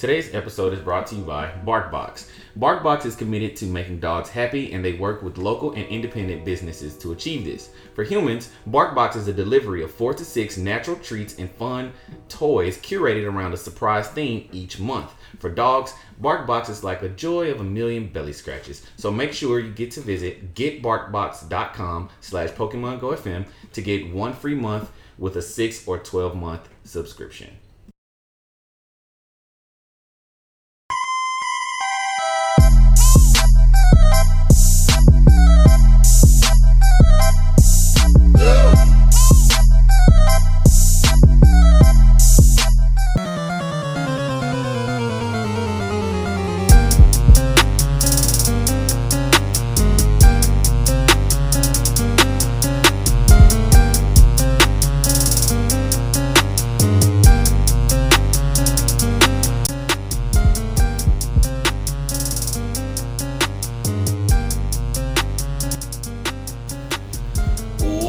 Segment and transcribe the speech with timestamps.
[0.00, 2.30] Today's episode is brought to you by BarkBox.
[2.58, 6.96] BarkBox is committed to making dogs happy and they work with local and independent businesses
[6.96, 7.68] to achieve this.
[7.94, 11.92] For humans, BarkBox is a delivery of four to six natural treats and fun
[12.30, 15.12] toys curated around a surprise theme each month.
[15.38, 15.92] For dogs,
[16.22, 18.86] BarkBox is like a joy of a million belly scratches.
[18.96, 24.54] So make sure you get to visit getbarkbox.com slash Pokemon Go to get one free
[24.54, 27.50] month with a 6 or 12 month subscription.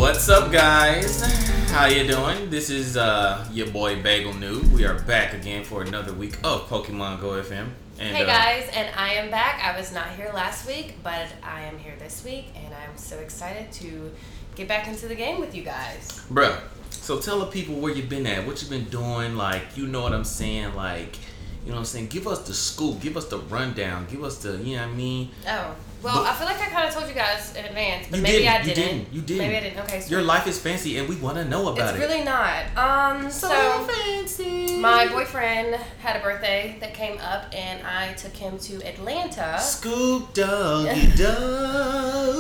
[0.02, 1.22] What's up, guys?
[1.70, 2.50] How you doing?
[2.50, 4.72] This is uh, your boy Bagel Noob.
[4.72, 7.70] We are back again for another week of Pokemon Go FM.
[8.00, 9.64] And, Hey uh, guys, and I am back.
[9.64, 13.20] I was not here last week, but I am here this week, and I'm so
[13.20, 14.12] excited to
[14.56, 16.08] get back into the game with you guys.
[16.32, 19.86] Bruh, so tell the people where you've been at, what you've been doing, like, you
[19.86, 21.16] know what I'm saying, like,
[21.64, 22.08] you know what I'm saying?
[22.08, 24.96] Give us the scoop, give us the rundown, give us the, you know what I
[24.96, 25.30] mean?
[25.48, 28.18] Oh, well, But- I feel like I kind of told you guys in advance, but
[28.18, 28.84] You maybe didn't, I you didn't.
[28.98, 29.38] didn't, you didn't.
[29.44, 29.80] Maybe I didn't.
[29.86, 32.02] Okay, so Your life is fancy and we want to know about it's it.
[32.02, 32.66] It's really not.
[32.78, 33.50] Um, so
[33.88, 34.78] fancy.
[34.80, 39.60] my boyfriend had a birthday that came up, and I took him to Atlanta.
[39.60, 42.36] Scoop doggy dog.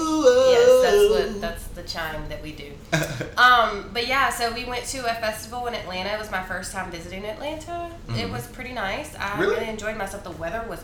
[0.51, 2.71] Yes, that's what that's the chime that we do.
[3.37, 6.13] Um, but yeah, so we went to a festival in Atlanta.
[6.13, 7.89] It was my first time visiting Atlanta.
[8.15, 9.15] It was pretty nice.
[9.15, 9.55] I Really?
[9.55, 9.69] really?
[9.69, 10.23] enjoyed myself.
[10.23, 10.83] The weather was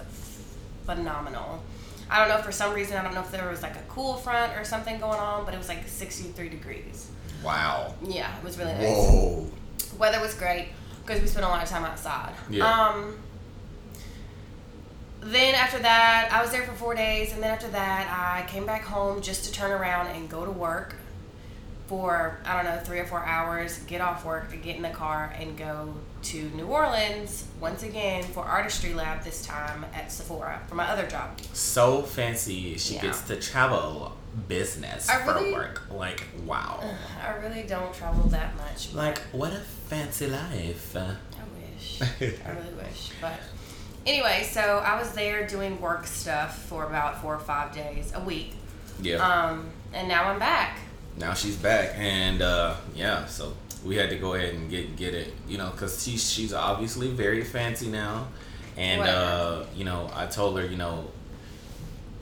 [0.86, 1.62] phenomenal.
[2.10, 2.98] I don't know for some reason.
[2.98, 5.54] I don't know if there was like a cool front or something going on, but
[5.54, 7.10] it was like 63 degrees.
[7.44, 7.94] Wow.
[8.02, 8.84] Yeah, it was really nice.
[8.84, 9.48] Whoa.
[9.98, 10.70] Weather was great
[11.06, 12.34] because we spent a lot of time outside.
[12.50, 12.66] Yeah.
[12.70, 13.18] Um.
[15.20, 18.66] Then after that, I was there for four days, and then after that, I came
[18.66, 20.96] back home just to turn around and go to work
[21.88, 23.80] for I don't know three or four hours.
[23.80, 25.94] Get off work, get in the car, and go
[26.24, 29.24] to New Orleans once again for artistry lab.
[29.24, 31.40] This time at Sephora for my other job.
[31.54, 32.78] So fancy.
[32.78, 33.04] She Yeah.
[33.04, 34.16] gets to travel
[34.48, 35.82] business I for really- work.
[35.90, 36.84] Like, wow.
[37.26, 38.94] I really don't travel that much.
[38.94, 39.60] Like, what a
[39.90, 40.96] fancy life.
[40.96, 41.16] I
[41.58, 42.02] wish.
[42.02, 43.10] I really wish.
[43.22, 43.40] But
[44.06, 48.20] anyway, so I was there doing work stuff for about four or five days a
[48.20, 48.54] week.
[49.02, 49.18] Yeah.
[49.18, 50.80] Um, and now I'm back.
[51.18, 53.54] Now she's back, and uh, yeah, so
[53.86, 57.10] we had to go ahead and get get it, you know, because she's she's obviously
[57.10, 58.28] very fancy now,
[58.76, 61.10] and uh, you know, I told her, you know,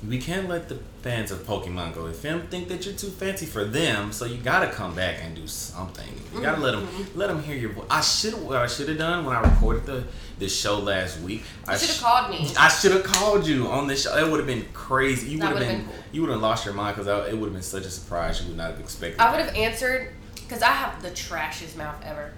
[0.08, 3.64] we can't let the fans of Pokemon Go FM think that you're too fancy for
[3.64, 6.08] them, so you gotta come back and do something.
[6.34, 7.18] You gotta let them Mm-hmm.
[7.20, 7.86] let them hear your voice.
[7.90, 10.04] I should what I should have done when I recorded the
[10.38, 11.44] the show last week.
[11.68, 12.52] I You should have sh- called me.
[12.58, 14.16] I should have called you on this show.
[14.18, 15.28] It would have been crazy.
[15.30, 15.96] You would have been, been cool.
[16.12, 18.42] you would have lost your mind because it would have been such a surprise.
[18.42, 19.20] You would not have expected.
[19.22, 22.34] I would have answered because I have the trashiest mouth ever.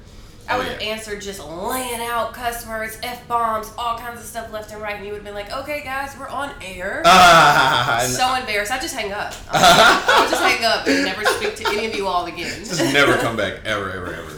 [0.50, 0.88] I Oh, would have yeah.
[0.90, 4.96] answered just laying out cuss words, f bombs, all kinds of stuff left and right,
[4.96, 8.72] and you would have been like, "Okay, guys, we're on air." Ah, so embarrassed.
[8.72, 9.34] I just hang up.
[9.52, 12.60] I would just hang up and never speak to any of you all again.
[12.64, 14.34] just never come back ever, ever, ever.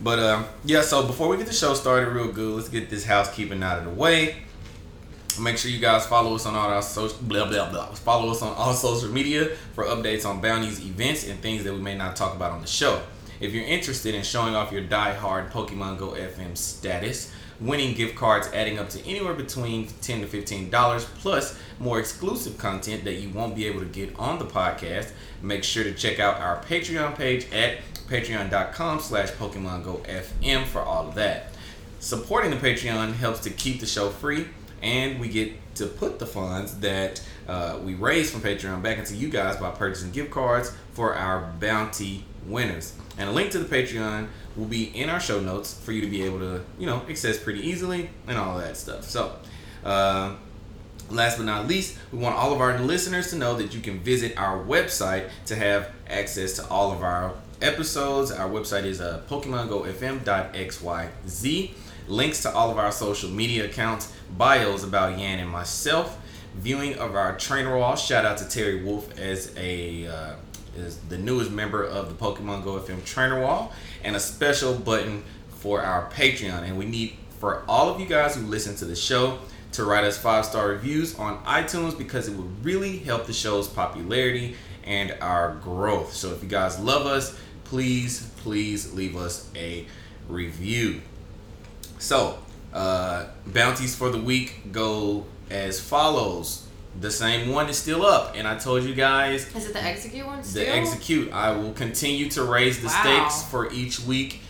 [0.00, 0.82] But um, yeah.
[0.82, 3.84] So before we get the show started, real good, let's get this housekeeping out of
[3.84, 4.36] the way.
[5.40, 7.86] Make sure you guys follow us on all our social blah blah blah.
[7.94, 11.78] Follow us on all social media for updates on bounties, events, and things that we
[11.80, 13.00] may not talk about on the show.
[13.40, 18.48] If you're interested in showing off your die-hard Pokemon Go FM status, winning gift cards
[18.52, 23.30] adding up to anywhere between ten to fifteen dollars, plus more exclusive content that you
[23.30, 27.16] won't be able to get on the podcast, make sure to check out our Patreon
[27.16, 27.78] page at
[28.08, 31.52] patreon.com slash Pokemon Go FM for all of that.
[32.00, 34.46] Supporting the Patreon helps to keep the show free,
[34.82, 39.14] and we get to put the funds that uh, we raise from Patreon back into
[39.14, 42.94] you guys by purchasing gift cards for our bounty winners.
[43.18, 46.06] And a link to the Patreon will be in our show notes for you to
[46.06, 49.04] be able to, you know, access pretty easily and all that stuff.
[49.04, 49.36] So,
[49.84, 50.34] uh,
[51.10, 53.98] Last but not least, we want all of our listeners to know that you can
[54.00, 57.32] visit our website to have access to all of our
[57.62, 58.30] episodes.
[58.30, 61.70] Our website is uh, PokemonGoFM.xyz.
[62.08, 66.18] Links to all of our social media accounts, bios about Yan and myself,
[66.54, 67.96] viewing of our trainer wall.
[67.96, 70.34] Shout out to Terry Wolf as a uh,
[70.78, 73.72] is the newest member of the Pokemon Go FM trainer wall,
[74.02, 76.62] and a special button for our Patreon.
[76.62, 79.38] And we need for all of you guys who listen to the show
[79.72, 83.68] to write us five star reviews on iTunes because it would really help the show's
[83.68, 86.14] popularity and our growth.
[86.14, 89.86] So if you guys love us, please, please leave us a
[90.28, 91.02] review.
[91.98, 92.38] So,
[92.72, 96.67] uh, bounties for the week go as follows.
[97.00, 100.26] The same one is still up, and I told you guys Is it the execute
[100.26, 100.64] one Still?
[100.64, 101.32] the execute.
[101.32, 103.02] I will continue to raise the Wow.
[103.28, 104.40] stakes for each week.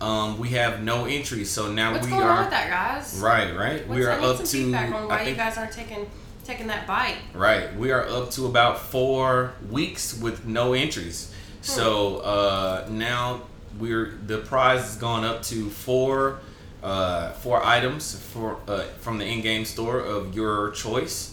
[0.00, 3.18] Um, we have no entries, so now What's we going are on with that, guys?
[3.22, 3.86] right, right.
[3.86, 6.10] What's, we are up to feedback on why I think you guys aren't taking
[6.44, 7.16] taking that bite.
[7.34, 7.74] Right.
[7.76, 11.32] We are up to about four weeks with no entries.
[11.60, 13.42] So uh, now
[13.78, 16.40] we're the prize has gone up to four
[16.82, 21.31] uh, four items for uh, from the in-game store of your choice,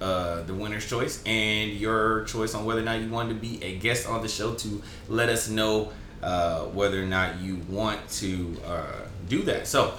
[0.00, 3.62] uh, the winner's choice, and your choice on whether or not you want to be
[3.62, 8.08] a guest on the show to let us know uh, whether or not you want
[8.10, 9.66] to uh, do that.
[9.66, 9.94] So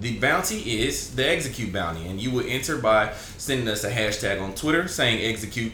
[0.00, 4.40] the bounty is the execute bounty, and you will enter by sending us a hashtag
[4.40, 5.72] on Twitter saying execute.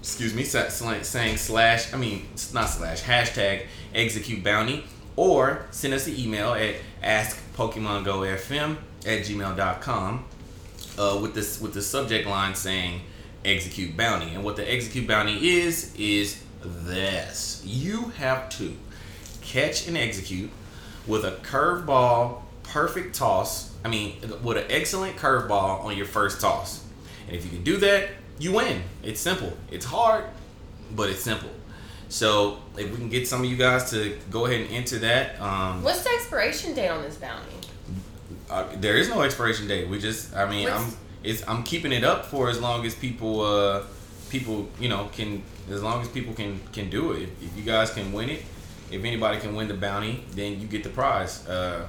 [0.00, 1.94] Excuse me, saying slash.
[1.94, 3.02] I mean, not slash.
[3.02, 4.84] Hashtag execute bounty,
[5.16, 8.76] or send us an email at askpokemongofm
[9.06, 10.24] at gmail.com
[10.98, 13.00] uh, with this with the subject line saying
[13.44, 14.34] execute bounty.
[14.34, 18.76] And what the execute bounty is is this: you have to
[19.40, 20.50] catch and execute
[21.06, 23.72] with a curveball, perfect toss.
[23.84, 26.84] I mean, with an excellent curveball on your first toss.
[27.26, 28.82] And if you can do that, you win.
[29.02, 29.52] It's simple.
[29.70, 30.24] It's hard,
[30.94, 31.50] but it's simple.
[32.08, 35.40] So if we can get some of you guys to go ahead and enter that,
[35.40, 37.52] um, What's the expiration date on this bounty?
[38.84, 39.88] There is no expiration date.
[39.88, 40.92] We just, I mean, I'm
[41.22, 43.82] it's I'm keeping it up for as long as people, uh,
[44.28, 47.22] people, you know, can, as long as people can, can do it.
[47.22, 48.42] If, if you guys can win it,
[48.90, 51.48] if anybody can win the bounty, then you get the prize.
[51.48, 51.86] Uh,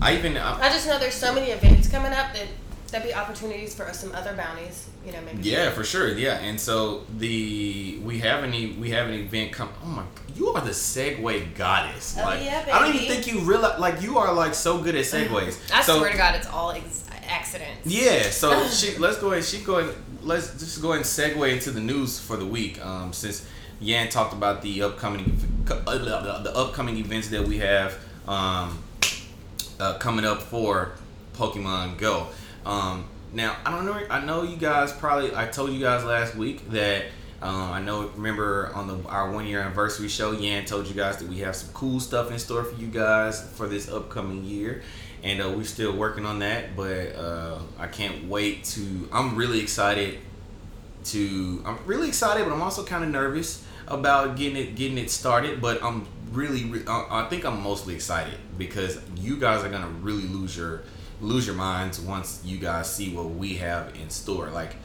[0.00, 2.48] I even, I, I just know there's so many events coming up that
[2.92, 4.88] there'll be opportunities for some other bounties.
[5.04, 5.48] You know, maybe.
[5.48, 6.38] yeah, for sure, yeah.
[6.38, 9.70] And so the we have an e- we have an event come.
[9.82, 10.04] Oh my,
[10.36, 12.16] you are the segue goddess.
[12.18, 14.94] Oh, like, yeah, I don't even think you realize like you are like so good
[14.94, 15.58] at segues.
[15.72, 17.84] I so, swear to God, it's all ex- accidents.
[17.84, 19.44] Yeah, so she let's go ahead.
[19.44, 19.94] She go ahead.
[20.22, 22.84] Let's just go ahead and segue into the news for the week.
[22.84, 23.44] Um, since
[23.80, 25.36] Yan talked about the upcoming
[25.68, 27.98] uh, the upcoming events that we have
[28.28, 28.78] um,
[29.80, 30.92] uh, coming up for
[31.34, 32.28] Pokemon Go.
[32.64, 33.98] Um, now I don't know.
[34.10, 35.34] I know you guys probably.
[35.34, 37.04] I told you guys last week that.
[37.40, 38.08] Um, I know.
[38.14, 41.56] Remember on the our one year anniversary show, Yan told you guys that we have
[41.56, 44.82] some cool stuff in store for you guys for this upcoming year,
[45.24, 46.76] and uh, we're still working on that.
[46.76, 49.08] But uh, I can't wait to.
[49.12, 50.18] I'm really excited
[51.06, 51.62] to.
[51.66, 55.60] I'm really excited, but I'm also kind of nervous about getting it getting it started.
[55.60, 59.88] But I'm really, re- I I think I'm mostly excited because you guys are gonna
[59.88, 60.82] really lose your
[61.22, 64.50] lose your minds once you guys see what we have in store.
[64.50, 64.76] Like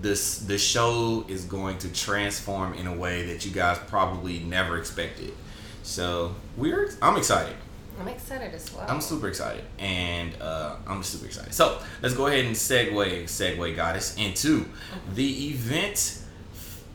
[0.00, 4.78] this, the show is going to transform in a way that you guys probably never
[4.78, 5.32] expected.
[5.82, 7.56] So we're, I'm excited.
[7.98, 8.86] I'm excited as well.
[8.88, 11.52] I'm super excited, and uh, I'm super excited.
[11.52, 14.66] So let's go ahead and segue, segue goddess into
[15.14, 16.20] the event,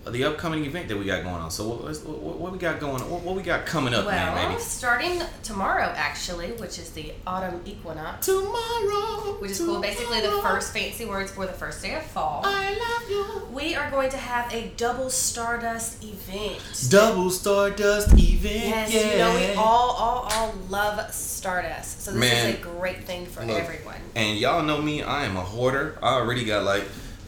[0.05, 1.49] the upcoming event that we got going on.
[1.49, 3.09] So what, what, what we got going on?
[3.09, 4.61] What, what we got coming up, man, well, lady?
[4.61, 9.79] starting tomorrow, actually, which is the autumn equinox, Tomorrow, which is cool.
[9.79, 12.41] Basically, the first fancy words for the first day of fall.
[12.43, 13.47] I love you.
[13.53, 16.59] We are going to have a double Stardust event.
[16.89, 18.43] Double Stardust event.
[18.43, 19.11] Yes, yeah.
[19.11, 23.25] you know we all, all, all love Stardust, so this Man, is a great thing
[23.25, 24.01] for look, everyone.
[24.15, 25.97] And y'all know me, I am a hoarder.
[26.01, 26.83] I already got like,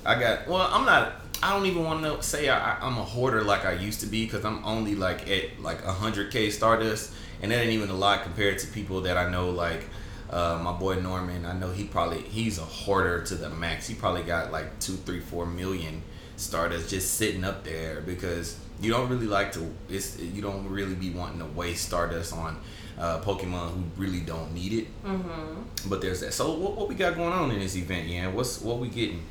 [0.05, 1.13] I got, well, I'm not,
[1.45, 4.25] I don't even want to say I, I'm a hoarder like I used to be
[4.25, 7.13] because I'm only like at like 100k Stardust.
[7.39, 9.85] And that ain't even a lot compared to people that I know like,
[10.31, 13.87] uh, my boy Norman, I know he probably, he's a hoarder to the max.
[13.87, 16.01] He probably got like two, three, four million
[16.35, 20.95] Stardust just sitting up there because you don't really like to, it's, you don't really
[20.95, 22.59] be wanting to waste Stardust on
[22.97, 25.03] uh, Pokemon who really don't need it.
[25.03, 25.89] Mm-hmm.
[25.89, 26.33] But there's that.
[26.33, 28.29] So what, what we got going on in this event, yeah?
[28.29, 29.21] What's what we getting?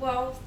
[0.00, 0.40] Well,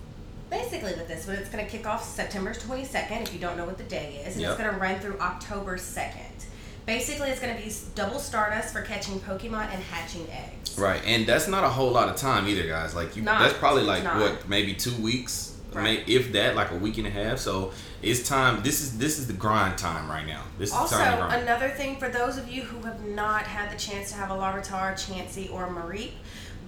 [0.49, 3.65] basically with this but it's going to kick off September 22nd, if you don't know
[3.65, 4.51] what the day is, and Yep.
[4.51, 6.45] it's going to run through October 2nd.
[6.85, 10.77] Basically, it's going to be double Stardust for catching Pokemon and hatching eggs.
[10.79, 12.95] Right, and that's not a whole lot of time either, guys.
[12.95, 13.41] Like you, Not.
[13.41, 14.17] that's probably like not.
[14.19, 15.83] what, maybe two weeks, Right.
[15.83, 17.37] may, if that, like a week and a half.
[17.37, 18.63] So it's time.
[18.63, 20.41] This is this is the grind time right now.
[20.57, 21.43] This is Also, time grind.
[21.43, 24.33] another thing for those of you who have not had the chance to have a
[24.33, 26.13] Larvitar, Chansey, or Mareep,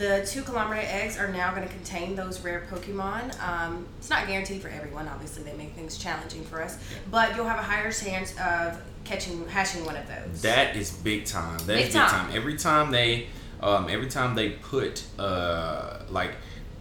[0.01, 3.39] the two kilometer eggs are now going to contain those rare Pokemon.
[3.41, 6.77] Um, it's not guaranteed for everyone, obviously, they make things challenging for us,
[7.11, 10.41] but you'll have a higher chance of catching, hatching one of those.
[10.41, 11.59] That is big time.
[11.67, 12.09] That is Big big time.
[12.09, 12.35] time.
[12.35, 13.27] Every time they,
[13.61, 16.31] um, every time they put uh like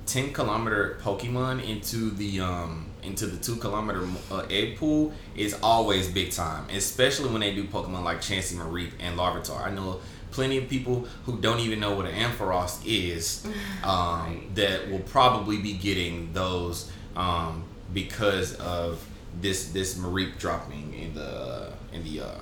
[0.06, 6.08] ten kilometer Pokemon into the um into the two kilometer uh, egg pool is always
[6.08, 6.64] big time.
[6.70, 9.62] Especially when they do Pokemon like Chansey, Mareep, and Larvitar.
[9.66, 10.00] I know
[10.30, 13.44] plenty of people who don't even know what an Ampharos is
[13.84, 13.90] um,
[14.24, 14.54] Right.
[14.54, 19.04] that will probably be getting those um, because of
[19.40, 22.34] this this Mareep dropping in the in the uh,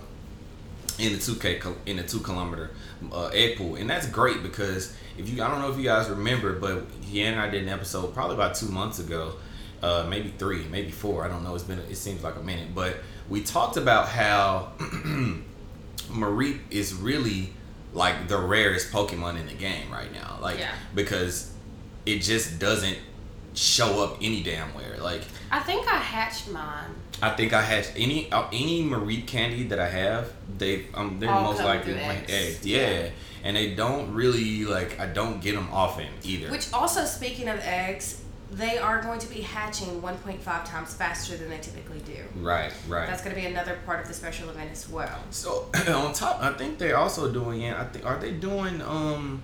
[0.98, 2.70] in the two k in the two kilometer
[3.12, 6.08] uh, egg pool, and that's great because if you I don't know if you guys
[6.08, 9.34] remember, but Yan and I did an episode probably about two months ago,
[9.82, 11.24] uh, maybe three, maybe four.
[11.24, 11.54] I don't know.
[11.54, 12.96] It's been it seems like a minute, but
[13.28, 14.72] we talked about how
[16.10, 17.52] Mareep is really
[17.92, 20.72] like the rarest Pokemon in the game right now, like Yeah.
[20.94, 21.50] because
[22.06, 22.98] it just doesn't
[23.54, 25.22] show up any damn where, like.
[25.50, 26.90] I think I hatched mine.
[27.22, 30.32] I think I had any uh, any Mareep candy that I have.
[30.58, 32.30] They um they're All most likely eggs.
[32.32, 32.66] eggs.
[32.66, 33.08] Yeah.
[33.42, 35.00] and they don't really like.
[35.00, 36.50] I don't get them often either.
[36.50, 41.50] Which also, speaking of eggs, they are going to be hatching 1.5 times faster than
[41.50, 42.16] they typically do.
[42.40, 43.06] right, right.
[43.06, 45.18] That's going to be another part of the special event as well.
[45.30, 47.60] So on top, I think they're also doing.
[47.60, 49.42] Yeah, I think are they doing um.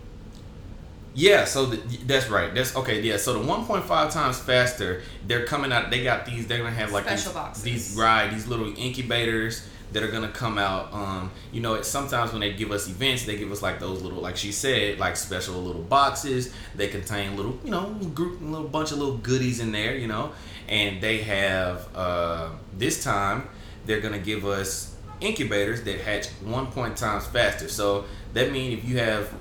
[1.17, 2.53] Yeah, so the, that's right.
[2.53, 3.01] That's okay.
[3.01, 5.03] Yeah, so the 1.5 times faster.
[5.27, 5.91] They're coming out.
[5.91, 6.47] They got these.
[6.49, 7.63] They're gonna have like Special these, boxes.
[7.63, 8.31] these right.
[8.31, 10.93] These little incubators that are gonna come out.
[10.93, 14.03] Um, you know, it's sometimes when they give us events, they give us like those
[14.03, 16.53] little, like she said, like special little boxes.
[16.75, 19.97] They contain little, you know, group, a little bunch of little goodies in there.
[19.97, 20.33] You know,
[20.69, 23.49] and they have uh, this time
[23.87, 27.69] they're gonna give us incubators that hatch one point times faster.
[27.69, 29.33] So that means if you have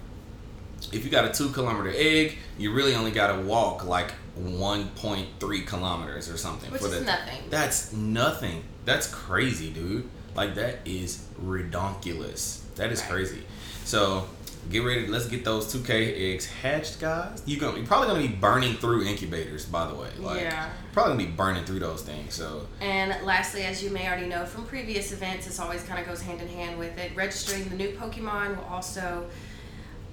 [0.91, 5.65] if you got a two kilometer egg, you really only got to walk like 1.3
[5.65, 6.69] kilometers or something.
[6.72, 7.39] Which for is the- nothing.
[7.50, 8.63] That's nothing.
[8.86, 10.10] That's crazy, dude.
[10.36, 12.60] Like that is redonkulous.
[12.75, 13.10] That is Right.
[13.10, 13.44] crazy.
[13.86, 14.28] So
[14.72, 15.08] get ready.
[15.08, 17.42] Let's get those 2K eggs hatched, guys.
[17.46, 20.10] You gonna you're probably gonna be burning through incubators, by the way.
[20.20, 20.70] Like, Yeah.
[20.94, 22.34] Probably gonna be burning through those things.
[22.34, 26.08] So And lastly, as you may already know from previous events, this always kind of
[26.08, 27.12] goes hand in hand with it.
[27.16, 29.25] Registering the new Pokemon will also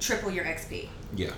[0.00, 0.88] triple your XP.
[1.14, 1.30] Yeah.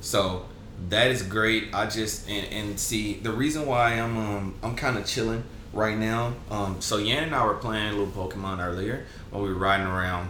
[0.00, 0.46] So
[0.90, 1.72] that is great.
[1.74, 5.96] I just and, and see the reason why I'm um I'm kind of chilling right
[5.96, 6.34] now.
[6.50, 9.86] Um, so Yan and I were playing a little Pokemon earlier while we were riding
[9.86, 10.28] around,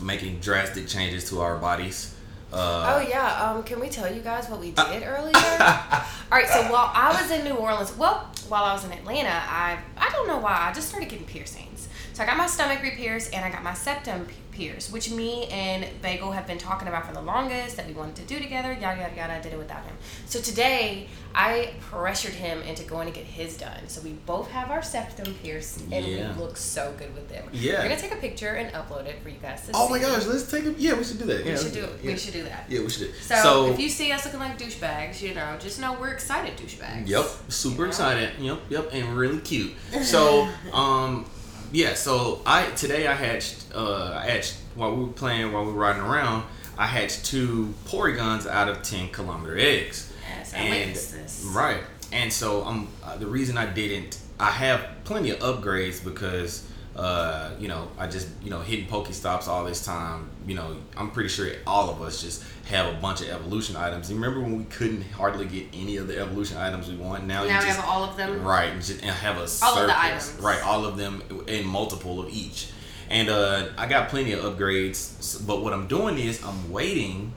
[0.00, 2.14] making drastic changes to our bodies.
[2.50, 5.32] Uh, oh yeah, um, can we tell you guys what we did earlier?
[5.34, 9.28] All right, so while I was in New Orleans, well, while I was in Atlanta,
[9.28, 11.77] I I don't know why I just started getting piercings.
[12.18, 15.86] So I got my stomach re-pierced and I got my septum pierced, which me and
[16.02, 18.72] Bagel have been talking about for the longest that we wanted to do together.
[18.72, 19.34] Yada yada yada.
[19.34, 19.94] I did it without him.
[20.26, 23.86] So today I pressured him into going to get his done.
[23.86, 26.34] So we both have our septum pierced and Yeah.
[26.34, 27.44] we look so good with them.
[27.52, 27.74] Yeah.
[27.74, 29.92] We're gonna take a picture and upload it for you guys to Oh see.
[29.92, 30.94] my gosh, let's take a yeah.
[30.94, 31.44] We should do that.
[31.44, 32.10] We yeah, should do yeah.
[32.10, 32.64] we should do that.
[32.68, 33.12] Yeah, we should.
[33.12, 36.56] do So, if you see us looking like douchebags, you know, just know we're excited
[36.56, 37.06] douchebags.
[37.06, 37.88] Yep, super You know?
[37.90, 38.30] excited.
[38.40, 39.70] Yep, yep, and really cute.
[40.02, 41.24] So, um,
[41.72, 41.94] yeah.
[41.94, 43.66] So I today I hatched.
[43.74, 46.44] Uh, I hatched while we were playing while we were riding around.
[46.76, 50.12] I hatched two Porygons out of ten kilometer eggs.
[50.28, 51.44] Yes, I and this.
[51.54, 51.82] right,
[52.12, 56.64] and so um, uh, the reason I didn't, I have plenty of upgrades because.
[56.98, 60.28] Uh, you know, I just you know hitting Pokestops all this time.
[60.48, 64.10] You know, I'm pretty sure all of us just have a bunch of evolution items.
[64.10, 67.24] You remember when we couldn't hardly get any of the evolution items we want?
[67.24, 68.42] Now, you Now we just have all of them.
[68.42, 70.36] Right, and, just, and have a All of the items.
[70.40, 72.72] Right, all of them in multiple of each.
[73.08, 77.32] And uh, I got plenty of upgrades, but what I'm doing is I'm waiting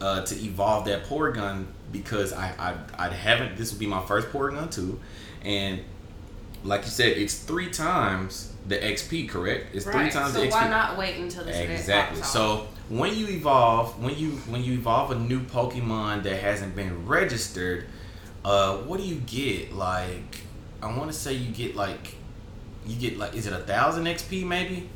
[0.00, 2.54] uh, to evolve that Porygon because I,
[2.96, 3.56] I I haven't.
[3.56, 5.00] This will be my first Porygon too,
[5.44, 5.80] and
[6.62, 9.28] like you said, it's three times the XP.
[9.28, 9.74] Correct?
[9.74, 10.50] It's three times so the XP.
[10.50, 12.22] So why not wait until this Exactly.
[12.22, 17.06] So when you evolve, when you when you evolve a new Pokemon that hasn't been
[17.06, 17.86] registered,
[18.44, 19.72] uh, what do you get?
[19.72, 20.40] Like,
[20.82, 22.14] I want to say you get like,
[22.86, 24.88] you get like, is it a thousand XP maybe?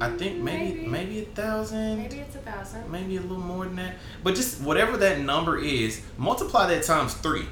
[0.00, 1.98] I think maybe maybe, a thousand.
[1.98, 2.90] maybe it's a thousand.
[2.90, 3.96] Maybe a little more than that.
[4.22, 7.46] But just whatever that number is, multiply that times three.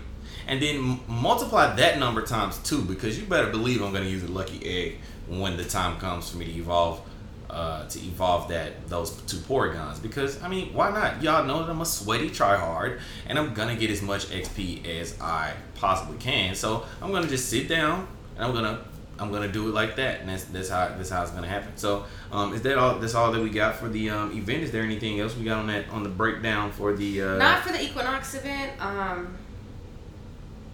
[0.47, 4.23] And then multiply that number times two because you better believe I'm going to use
[4.23, 4.99] a lucky egg
[5.29, 7.03] when the time comes for me to evolve
[7.51, 11.71] uh, to evolve that those two Porygons because I mean why not y'all know that
[11.71, 16.57] I'm a sweaty tryhard and I'm gonna get as much XP as I possibly can
[16.57, 18.85] so I'm gonna just sit down and I'm gonna
[19.19, 21.73] I'm gonna do it like that, and that's that's how that's how it's gonna happen.
[21.77, 22.99] So, um, is that all?
[22.99, 24.63] That's all that we got for the um, event.
[24.63, 27.23] Is there anything else we got on that on the breakdown for the?
[27.23, 28.73] Uh, Not for the Equinox event.
[28.81, 29.37] Um,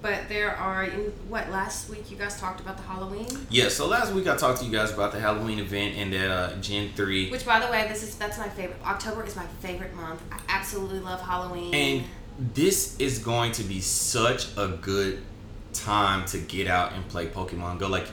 [0.03, 3.47] but there are in what last week you guys talked about the Halloween.
[3.49, 3.69] Yeah.
[3.69, 6.57] So last week I talked to you guys about the Halloween event and that uh,
[6.57, 7.31] Gen three.
[7.31, 8.79] Which, by the way, this is that's my favorite.
[8.85, 10.21] October is my favorite month.
[10.33, 11.73] I absolutely love Halloween.
[11.73, 12.05] And
[12.55, 15.23] this is going to be such a good
[15.73, 17.89] time to get out and play Pokemon Go.
[17.89, 18.07] Like,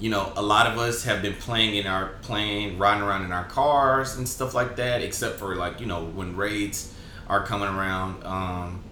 [0.00, 3.32] you know, a lot of us have been playing in our plane, riding around in
[3.32, 6.92] our cars and stuff like that, except for like, you know, when raids
[7.28, 8.82] are coming around, um,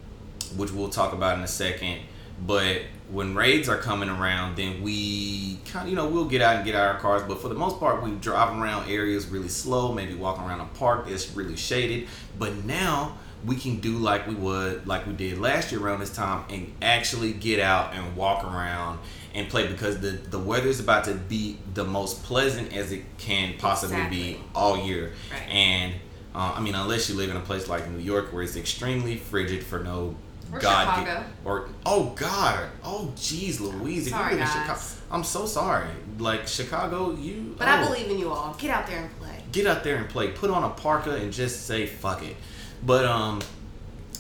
[0.57, 1.99] which we'll talk about in a second.
[2.47, 6.57] But when raids are coming around, then we kind of, you know, we'll get out
[6.57, 7.23] and get out our cars.
[7.27, 10.67] But for the most part, we drive around areas really slow, maybe walking around a
[10.67, 12.09] park that's really shaded.
[12.39, 16.15] But now we can do like we would, like we did last year around this
[16.15, 18.99] time, and actually get out and walk around
[19.35, 23.03] and play because the the weather is about to be the most pleasant as it
[23.19, 25.13] can possibly be all year.
[25.31, 25.49] Right.
[25.49, 25.95] And
[26.35, 29.17] uh, I mean, unless you live in a place like New York where it's extremely
[29.17, 30.17] frigid for no
[30.53, 31.25] Or God Chicago.
[31.45, 34.53] or oh God, oh jeez, Louise, if Sorry, you live in.
[34.53, 34.81] Chicago,
[35.11, 35.89] I'm so sorry.
[36.19, 37.55] Like Chicago, you.
[37.57, 38.55] but oh, I believe in you all.
[38.59, 39.37] Get out there and play.
[39.53, 40.29] Get out there and play.
[40.29, 42.37] Put on a parka and just say fuck it.
[42.85, 43.41] But um,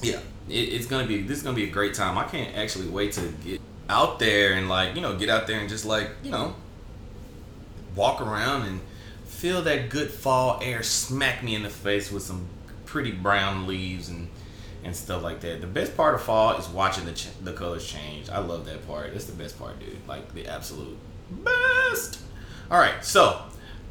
[0.03, 2.17] yeah, it, it's gonna be this is gonna be a great time.
[2.17, 5.59] I can't actually wait to get out there and like you know get out there
[5.59, 6.55] and just like you know
[7.97, 8.81] walk around and
[9.27, 12.47] feel that good fall air smack me in the face with some
[12.87, 14.29] pretty brown leaves and
[14.85, 15.61] and stuff like that.
[15.61, 18.31] The best part of fall is watching the ch- the colors change.
[18.31, 19.13] I love that part.
[19.13, 19.97] That's the best part, dude.
[20.09, 20.97] Like the absolute
[21.31, 22.21] best.
[22.71, 23.43] All right, so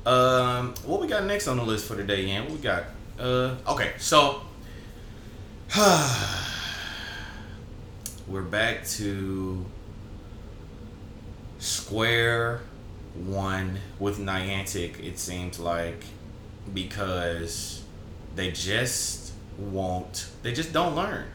[0.05, 2.43] um, what we got next on the list for today, Yan?
[2.46, 2.84] What we got?
[3.19, 4.41] Uh, okay, so
[8.27, 9.65] we're back to
[11.60, 12.62] square
[13.13, 15.03] one with Niantic.
[15.03, 16.03] It seems like
[16.74, 17.84] because
[18.36, 19.19] they just
[19.60, 21.25] won't, they just don't learn.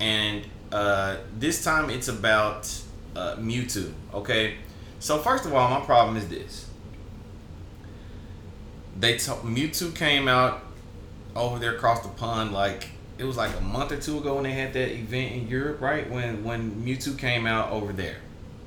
[0.00, 2.72] And uh, this time it's about
[3.14, 3.92] uh, Mewtwo.
[4.12, 4.56] Okay,
[4.98, 6.68] so first of all, my problem is this.
[8.98, 10.62] They t- Mewtwo came out
[11.36, 14.44] over there across the pond like it was like a month or two ago when
[14.44, 16.08] they had that event in Europe, right?
[16.10, 18.16] When when Mewtwo came out over there.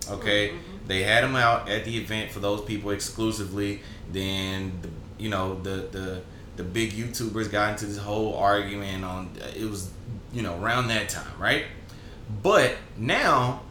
[0.10, 0.54] Okay,
[0.86, 3.82] they had him out at the event for those people exclusively.
[4.12, 4.90] Then the,
[5.22, 6.22] you know the the
[6.58, 9.92] the big YouTubers got into this whole argument on it was
[10.34, 11.66] you know around that time, right?
[12.44, 13.62] But now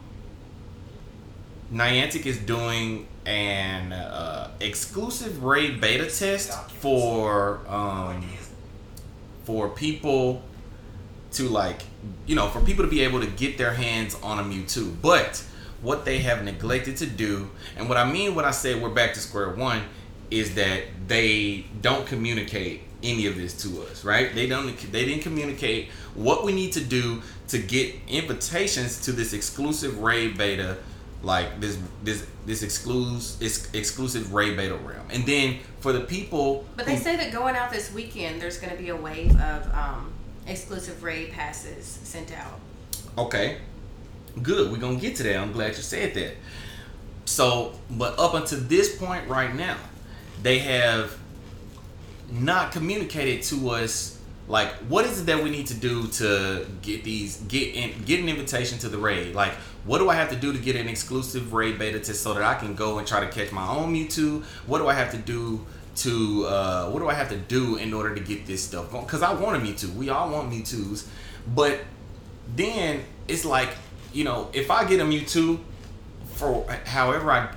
[1.71, 8.25] Niantic is doing an uh, exclusive raid beta test for um,
[9.43, 10.41] for people
[11.33, 11.83] to like
[12.25, 14.95] you know for people to be able to get their hands on a Mewtwo.
[15.01, 15.43] But
[15.81, 19.13] what they have neglected to do, and what I mean when I say we're back
[19.13, 19.83] to square one,
[20.31, 24.33] is that they don't communicate any of this to us, right?
[24.33, 29.33] They don't they didn't communicate what we need to do to get invitations to this
[29.33, 30.77] exclusive raid beta
[31.23, 35.05] like this this this exclusive this exclusive raid beta realm.
[35.11, 38.57] And then for the people But they who- say that going out this weekend, there's
[38.57, 40.11] going to be a wave of um,
[40.47, 42.59] exclusive raid passes sent out.
[43.17, 43.57] Okay.
[44.41, 44.71] Good.
[44.71, 45.37] We're gonna get to that.
[45.37, 46.35] I'm glad you said that.
[47.25, 49.77] So, but up until this point right now,
[50.41, 51.17] they have
[52.29, 57.03] not communicated to us like what is it that we need to do to get
[57.03, 59.35] these get in get an invitation to the raid?
[59.35, 59.53] Like
[59.85, 62.43] what do i have to do to get an exclusive raid beta test so that
[62.43, 64.43] i can go and try to catch my own mewtwo?
[64.65, 65.65] What do i have to do
[65.97, 69.05] to uh, what do i have to do in order to get this stuff going
[69.05, 69.93] because i want a mewtwo.
[69.95, 71.07] We all want mewtwo's.
[71.53, 71.79] But
[72.55, 73.69] then it's like
[74.13, 75.59] you know if i get a mewtwo
[76.35, 77.49] for however i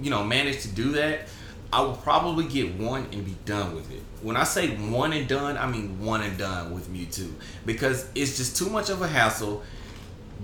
[0.00, 1.28] you know manage to do that
[1.76, 5.28] i will probably get one and be done with it when i say one and
[5.28, 7.30] done i mean one and done with mewtwo
[7.64, 9.62] because it's just too much of a hassle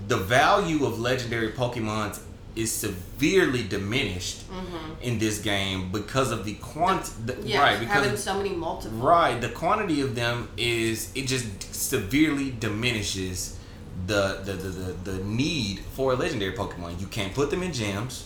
[0.07, 2.19] the value of legendary pokemon
[2.55, 5.01] is severely diminished mm-hmm.
[5.01, 8.97] in this game because of the quant the, Yeah, right because having so many multiple.
[8.99, 9.39] Right.
[9.39, 13.57] The quantity of them is it just severely diminishes
[14.05, 16.99] the the, the, the, the need for a legendary Pokemon.
[17.01, 18.25] You can't put them in gyms.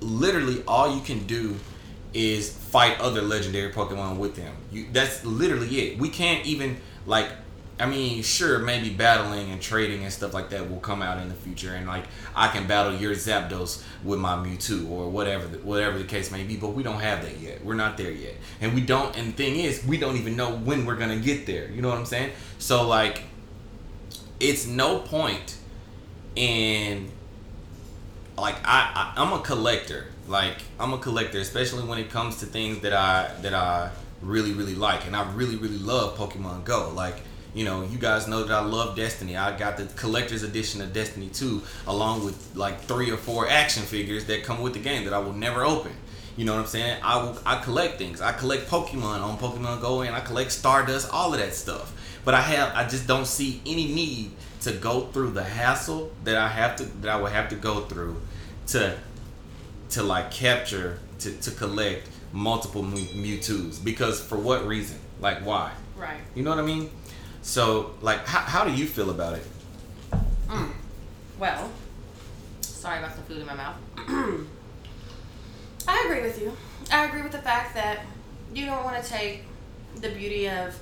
[0.00, 1.56] Literally all you can do
[2.12, 4.54] is fight other legendary Pokemon with them.
[4.72, 5.98] You that's literally it.
[5.98, 7.28] We can't even like
[7.78, 11.28] I mean, sure, maybe battling and trading and stuff like that will come out in
[11.28, 15.58] the future, and like I can battle your Zapdos with my Mewtwo or whatever, the,
[15.58, 16.56] whatever the case may be.
[16.56, 17.62] But we don't have that yet.
[17.62, 19.14] We're not there yet, and we don't.
[19.16, 21.70] And the thing is, we don't even know when we're gonna get there.
[21.70, 22.32] You know what I'm saying?
[22.58, 23.24] So like,
[24.40, 25.58] it's no point
[26.34, 27.10] in
[28.38, 30.06] like I, I I'm a collector.
[30.28, 33.90] Like I'm a collector, especially when it comes to things that I that I
[34.22, 36.92] really really like, and I really really love Pokemon Go.
[36.94, 37.16] Like
[37.54, 39.34] you know, you guys know that I love Destiny.
[39.34, 43.82] I got the collector's edition of Destiny 2, along with like three or four action
[43.82, 45.92] figures that come with the game that I will never open.
[46.36, 47.00] You know what I'm saying?
[47.02, 48.20] I will, I collect things.
[48.20, 51.94] I collect Pokemon on Pokemon Go, and I collect Stardust, all of that stuff.
[52.26, 56.36] But I have, I just don't see any need to go through the hassle that
[56.36, 58.20] I have to, that I would have to go through
[58.68, 58.98] to,
[59.90, 63.78] to like capture, to, to collect multiple Mewtwo's.
[63.78, 64.98] Because for what reason?
[65.20, 65.72] Like why?
[65.96, 66.20] Right.
[66.34, 66.90] You know what I mean?
[67.42, 69.46] So, like, how, how do you feel about it?
[70.48, 70.70] Mm.
[71.38, 71.70] Well,
[72.60, 73.76] sorry about the food in my mouth.
[75.88, 76.52] I agree with you.
[76.92, 78.00] I agree with the fact that
[78.52, 79.44] you don't want to take
[79.94, 80.76] the beauty of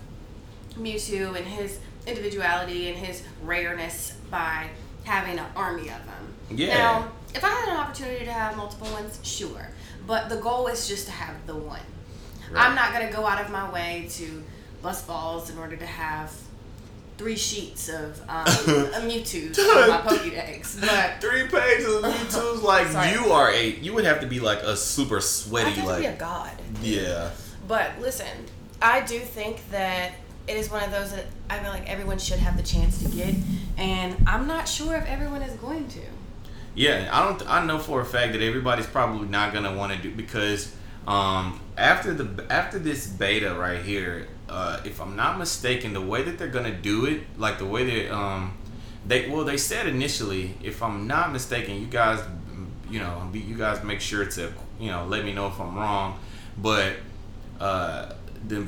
[0.78, 4.68] Mewtwo and his individuality and his rareness by
[5.04, 6.34] having an army of them.
[6.50, 6.78] Yeah.
[6.78, 9.68] Now, if I had an opportunity to have multiple ones, sure.
[10.06, 11.80] But the goal is just to have the one.
[12.50, 12.66] Right.
[12.66, 14.42] I'm not going to go out of my way to
[14.82, 16.32] bust balls in order to have
[17.16, 20.80] three sheets of um, a Mewtwo on my Pokédex.
[20.80, 23.12] But three pages of Mewtwo's like Sorry.
[23.12, 26.16] you are a you would have to be like a super sweaty like be a
[26.16, 26.52] god.
[26.82, 27.30] Yeah.
[27.66, 28.26] But listen,
[28.82, 30.12] I do think that
[30.46, 33.08] it is one of those that I feel like everyone should have the chance to
[33.08, 33.34] get,
[33.78, 36.00] and I'm not sure if everyone is going to.
[36.74, 37.48] Yeah, I don't.
[37.48, 40.74] I know for a fact that everybody's probably not gonna want to do because
[41.06, 46.22] um, after the after this beta right here, uh, if I'm not mistaken, the way
[46.22, 48.56] that they're gonna do it, like the way that um,
[49.06, 52.20] they well, they said initially, if I'm not mistaken, you guys,
[52.90, 56.18] you know, you guys make sure to you know let me know if I'm wrong,
[56.58, 56.94] but
[57.60, 58.14] uh,
[58.48, 58.66] the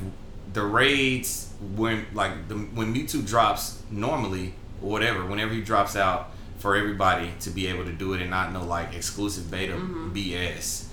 [0.53, 6.31] the raids when like the, when Mewtwo drops normally or whatever, whenever he drops out
[6.59, 10.13] for everybody to be able to do it and not know like exclusive beta mm-hmm.
[10.13, 10.87] BS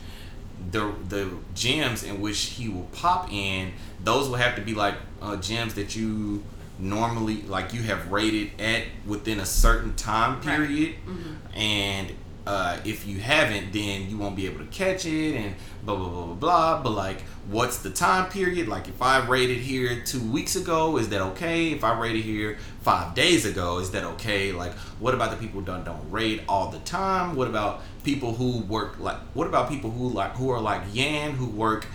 [0.72, 3.74] the the gyms in which he will pop in,
[4.04, 6.44] those will have to be like uh, gyms that you
[6.80, 11.18] normally like you have raided at within a certain time period, right.
[11.18, 11.58] mm-hmm.
[11.58, 12.12] and
[12.46, 16.10] uh, if you haven't, then you won't be able to catch it and blah blah
[16.10, 16.84] blah blah blah.
[16.84, 18.68] But like, what's the time period?
[18.68, 21.72] Like, if I raided here two weeks ago, is that okay?
[21.72, 24.52] If I raided here five days ago, is that okay?
[24.52, 27.36] Like, what about the people who don't don't rate all the time?
[27.36, 29.18] What about people who work like?
[29.34, 31.88] What about people who like who are like Yan who work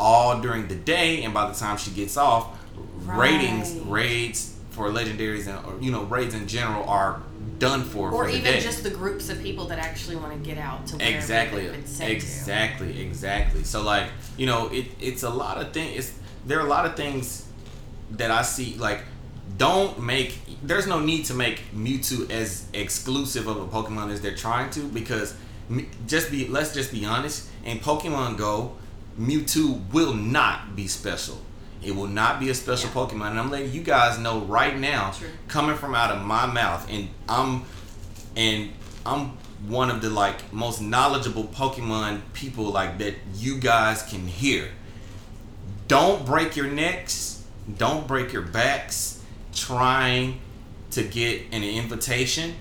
[0.00, 2.58] all during the day and by the time she gets off,
[3.04, 3.30] right.
[3.30, 7.22] ratings raids for legendaries and or, you know raids in general are
[7.58, 8.10] done for.
[8.10, 8.60] Or for even day.
[8.60, 11.66] just the groups of people that actually want to get out to where exactly,
[12.00, 13.00] exactly, to.
[13.00, 13.64] exactly.
[13.64, 16.18] So like you know, it it's a lot of things.
[16.46, 17.46] There are a lot of things
[18.12, 19.04] that I see like.
[19.58, 20.38] Don't make.
[20.62, 24.88] There's no need to make Mewtwo as exclusive of a Pokemon as they're trying to
[24.88, 25.34] because
[26.06, 26.48] just be.
[26.48, 27.48] Let's just be honest.
[27.64, 28.76] In Pokemon Go,
[29.20, 31.38] Mewtwo will not be special.
[31.82, 32.94] It will not be a special yeah.
[32.94, 33.30] Pokemon.
[33.30, 35.28] And I'm letting you guys know right now, True.
[35.48, 37.64] coming from out of my mouth, and I'm
[38.36, 38.70] and
[39.04, 44.68] I'm one of the like most knowledgeable Pokemon people like that you guys can hear.
[45.88, 47.44] Don't break your necks,
[47.78, 49.22] don't break your backs
[49.54, 50.40] trying
[50.90, 52.54] to get an invitation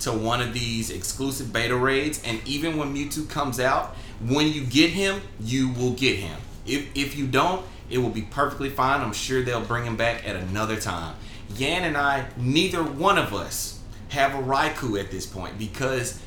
[0.00, 4.64] to one of these exclusive beta raids and even when Mewtwo comes out, when you
[4.64, 6.38] get him, you will get him.
[6.66, 9.00] If if you don't, it will be perfectly fine.
[9.00, 11.16] I'm sure they'll bring him back at another time.
[11.56, 16.20] Yan and I, neither one of us have a Raikou at this point because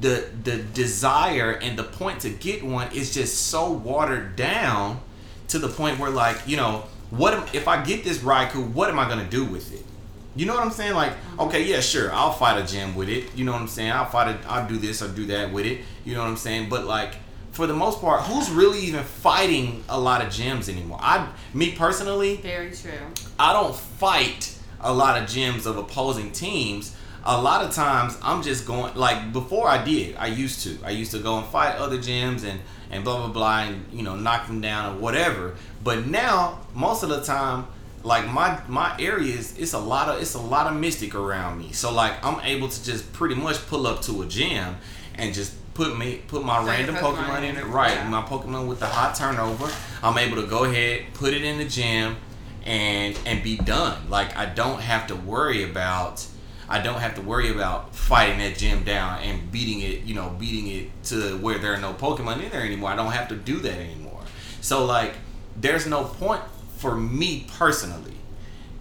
[0.00, 5.00] the the desire and the point to get one is just so watered down
[5.48, 8.88] to the point where like you know what am, if I get this Raikou, what
[8.88, 9.84] am I gonna do with it?
[10.36, 10.94] You know what I'm saying?
[10.94, 11.40] Like, mm-hmm.
[11.40, 13.34] okay, yeah, sure, I'll fight a gym with it.
[13.34, 13.90] You know what I'm saying?
[13.90, 14.40] I'll fight it.
[14.46, 15.80] I'll do this or do that with it.
[16.04, 16.68] You know what I'm saying?
[16.68, 17.14] But like,
[17.52, 20.98] for the most part, who's really even fighting a lot of gyms anymore?
[21.00, 22.92] I, me personally, very true.
[23.38, 26.96] I don't fight a lot of gyms of opposing teams.
[27.24, 30.16] A lot of times, I'm just going like before I did.
[30.16, 30.78] I used to.
[30.84, 32.60] I used to go and fight other gyms and
[32.90, 35.54] and blah blah blah and you know knock them down or whatever.
[35.84, 37.66] But now, most of the time,
[38.02, 41.72] like my my areas, it's a lot of it's a lot of mystic around me.
[41.72, 44.76] So like I'm able to just pretty much pull up to a gym
[45.14, 47.64] and just put me put my random Pokemon, Pokemon in it.
[47.64, 48.08] Right, yeah.
[48.10, 49.70] my Pokemon with the hot turnover.
[50.02, 52.16] I'm able to go ahead, put it in the gym,
[52.66, 54.10] and and be done.
[54.10, 56.26] Like I don't have to worry about.
[56.68, 60.36] I don't have to worry about fighting that gym down and beating it, you know,
[60.38, 62.90] beating it to where there are no Pokemon in there anymore.
[62.90, 64.20] I don't have to do that anymore.
[64.60, 65.14] So like,
[65.56, 66.42] there's no point
[66.76, 68.14] for me personally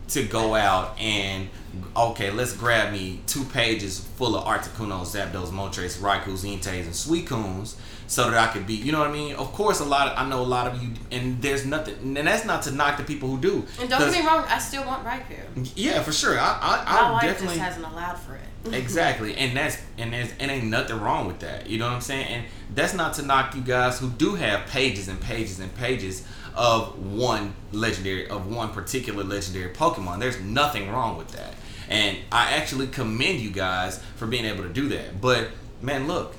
[0.09, 1.49] to go out and
[1.95, 7.75] okay, let's grab me two pages full of Articunos, Zapdos, Moltres, Raikous, Entei's, and Suicunes
[8.08, 9.36] so that I could be, you know what I mean?
[9.36, 12.27] Of course, a lot of, I know a lot of you, and there's nothing, and
[12.27, 13.65] that's not to knock the people who do.
[13.79, 15.71] And don't get me wrong, I still want Raikou.
[15.75, 16.39] Yeah, for sure.
[16.39, 17.58] I, I, I My wife definitely.
[17.58, 18.41] just hasn't allowed for it.
[18.73, 22.01] exactly and that's and there's and ain't nothing wrong with that you know what i'm
[22.01, 25.73] saying and that's not to knock you guys who do have pages and pages and
[25.75, 31.53] pages of one legendary of one particular legendary pokemon there's nothing wrong with that
[31.89, 35.49] and i actually commend you guys for being able to do that but
[35.82, 36.36] man look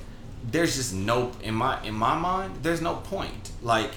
[0.49, 3.91] there's just no in my in my mind there's no point like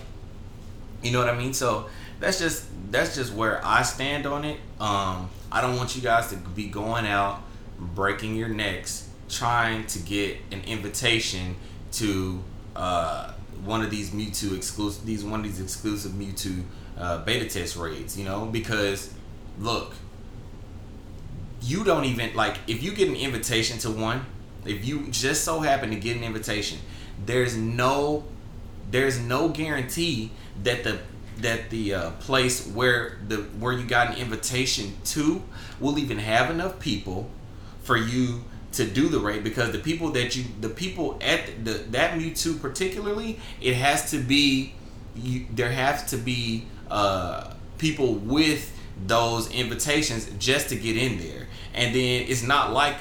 [1.04, 1.52] you know what I mean?
[1.52, 1.86] So
[2.18, 4.58] that's just that's just where I stand on it.
[4.80, 7.42] Um, I don't want you guys to be going out
[7.78, 11.56] breaking your necks trying to get an invitation
[11.92, 12.42] to
[12.74, 13.32] uh,
[13.64, 16.64] one of these Mewtwo exclusive these one of these exclusive Mewtwo
[16.98, 18.18] uh, beta test raids.
[18.18, 19.12] You know because
[19.60, 19.94] look,
[21.64, 24.26] you don't even like if you get an invitation to one.
[24.64, 26.78] If you just so happen to get an invitation,
[27.26, 28.24] there's no
[28.90, 30.30] there's no guarantee
[30.62, 31.00] that the
[31.38, 35.42] that the uh, place where the where you got an invitation to
[35.80, 37.28] will even have enough people
[37.82, 41.72] for you to do the raid because the people that you the people at the
[41.90, 44.74] that Mewtwo particularly it has to be
[45.14, 48.72] you, there has to be uh, people with
[49.06, 51.43] those invitations just to get in there
[51.74, 52.96] and then it's not like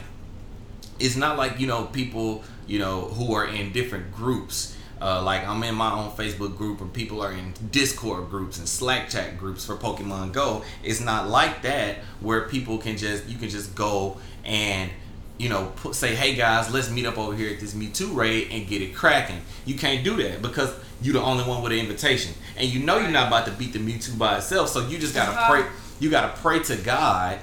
[1.00, 5.46] it's not like you know people you know who are in different groups uh, like
[5.46, 9.38] I'm in my own Facebook group and people are in Discord groups and Slack chat
[9.38, 10.64] groups for Pokemon Go.
[10.82, 14.90] It's not like that where people can just you can just go and
[15.38, 18.48] you know put, say hey guys let's meet up over here at this Mewtwo raid
[18.52, 19.42] and get it cracking.
[19.66, 22.98] You can't do that because you're the only one with an invitation and you know
[22.98, 24.70] you're not about to beat the Mewtwo by itself.
[24.70, 25.52] So you just gotta Uh-huh.
[25.64, 25.66] pray.
[26.00, 27.40] You gotta pray to God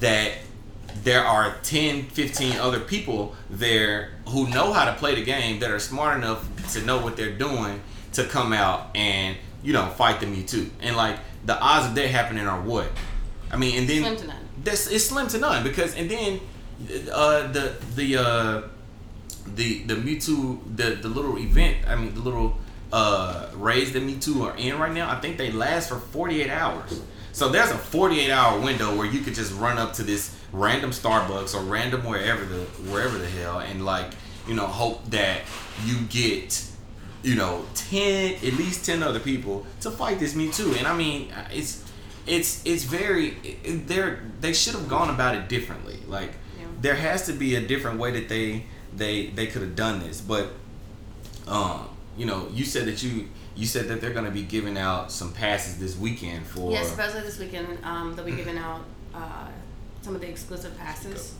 [0.00, 0.32] that
[1.02, 5.70] there are 10 15 other people there who know how to play the game that
[5.70, 7.80] are smart enough to know what they're doing
[8.12, 12.08] to come out and you know fight the Mewtwo and like the odds of that
[12.08, 12.88] happening are what?
[13.50, 14.48] I mean and then Slim to none.
[14.64, 16.40] that's it's slim to none because and then
[17.12, 18.62] uh the the uh
[19.54, 22.58] the the Mewtwo the the little event I mean the little
[22.92, 27.00] uh raids that Mewtwo are in right now I think they last for 48 hours
[27.32, 30.90] so there's a 48 hour window where you could just run up to this random
[30.90, 34.12] Starbucks or random wherever the wherever the hell and like
[34.46, 35.40] you know hope that
[35.84, 36.64] you get
[37.22, 40.76] you know 10 at least 10 other people to fight this Mewtwo.
[40.76, 41.82] And I mean it's
[42.26, 43.30] it's it's very
[43.86, 45.98] they're they should have gone about it differently.
[46.06, 46.66] Like Yeah.
[46.80, 50.20] there has to be a different way that they they they could have done this.
[50.20, 50.50] But
[51.48, 53.28] um you know you said that you
[53.62, 56.82] you said that they're going to be giving out some passes this weekend for Yeah,
[56.82, 58.80] supposedly this weekend um, they'll be giving out
[59.14, 59.46] uh,
[60.00, 61.34] some of the exclusive passes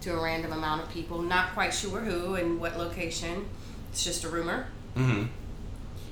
[0.00, 1.22] to a random amount of people.
[1.22, 3.48] Not quite sure who and what location.
[3.92, 4.66] It's just a rumor.
[4.96, 5.26] hmm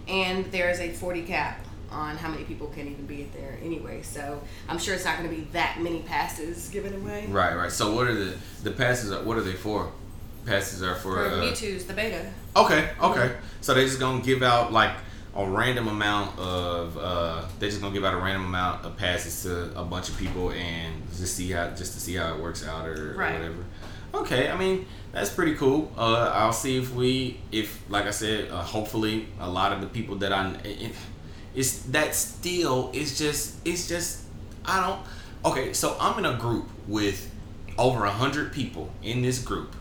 [0.06, 4.02] And there's a 40 cap on how many people can even be at there anyway.
[4.02, 7.26] So I'm sure it's not going to be that many passes given away.
[7.28, 9.90] right right so what are the the passes are, what are they for
[10.46, 12.30] passes are for For uh, Mewtwo's the beta.
[12.54, 13.34] Okay, okay.
[13.60, 14.92] So they're just gonna give out like
[15.34, 19.42] a random amount of uh they're just gonna give out a random amount of passes
[19.42, 22.66] to a bunch of people and just see how just to see how it works
[22.66, 23.64] out or, or whatever.
[24.12, 25.92] Okay, I mean that's pretty cool.
[25.96, 29.86] Uh, I'll see if we if like I said, uh, hopefully a lot of the
[29.86, 30.92] people that I it,
[31.54, 34.22] it's that still it's just it's just
[34.64, 35.00] I don't
[35.52, 35.72] okay.
[35.72, 37.30] So I'm in a group with
[37.78, 39.76] over a hundred people in this group.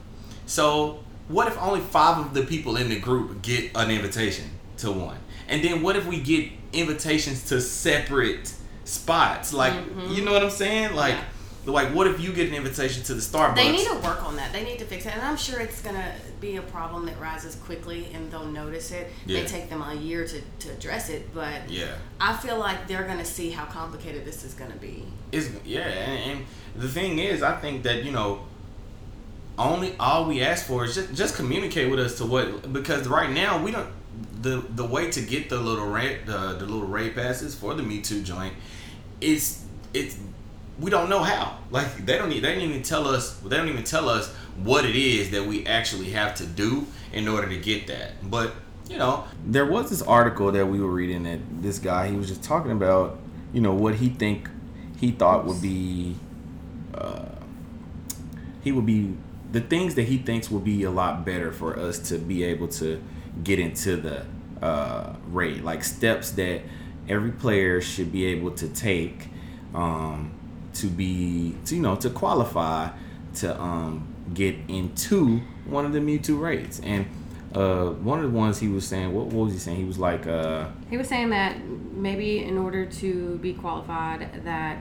[0.45, 4.45] So what if only five of the people in the group get an invitation
[4.77, 5.17] to one?
[5.49, 8.53] And then what if we get invitations to separate
[8.85, 9.53] spots?
[9.53, 10.15] Like Mhm.
[10.15, 10.95] you know what I'm saying?
[10.95, 11.71] Like Yeah.
[11.73, 13.55] like what if you get an invitation to the Starbucks?
[13.55, 14.53] They need to work on that.
[14.53, 15.13] They need to fix it.
[15.13, 18.91] And I'm sure it's going to be a problem that rises quickly and they'll notice
[18.91, 19.11] it.
[19.25, 19.41] Yeah.
[19.41, 21.87] May take them a year to, to address it, but yeah.
[22.21, 25.03] I feel like they're going to see how complicated this is going to be.
[25.31, 28.45] It's yeah, and, and the thing is, I think that you know,
[29.57, 33.29] only all we ask for is just just communicate with us to what because right
[33.29, 33.89] now we don't
[34.41, 37.83] the the way to get the little raid the the little raid passes for the
[37.83, 38.53] Mewtwo joint
[39.21, 40.17] is it's
[40.79, 41.57] we don't know how.
[41.71, 44.85] Like they don't e- they didn't even tell us they don't even tell us what
[44.85, 48.29] it is that we actually have to do in order to get that.
[48.29, 48.53] But
[48.89, 49.25] you know.
[49.45, 52.71] There was this article that we were reading that this guy he was just talking
[52.71, 53.19] about
[53.53, 54.49] you know what he think
[54.99, 56.15] he thought would be
[56.93, 57.25] uh,
[58.63, 59.15] he would be
[59.51, 62.67] the things that he thinks will be a lot better for us to be able
[62.67, 63.01] to
[63.43, 64.25] get into the
[64.61, 66.61] uh, raid like steps that
[67.07, 69.27] every player should be able to take
[69.73, 70.31] um,
[70.73, 72.89] to be to, you know to qualify
[73.35, 77.05] to um get into one of the Mewtwo raids and
[77.55, 79.77] uh one of the ones he was saying what, what was he saying?
[79.77, 84.79] He was like uh He was saying that maybe in order to be qualified, that